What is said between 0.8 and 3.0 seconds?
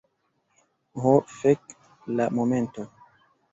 Ho, fek'. La momento.